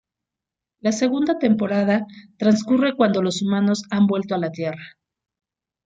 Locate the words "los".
3.21-3.43